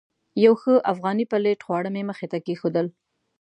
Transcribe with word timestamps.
یو 0.45 0.53
ښه 0.61 0.73
افغاني 0.91 1.25
پلیټ 1.31 1.59
خواړه 1.65 1.89
مې 1.95 2.03
مخې 2.09 2.27
ته 2.31 2.37
کېښودل. 2.45 2.87